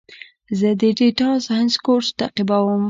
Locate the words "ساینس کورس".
1.45-2.07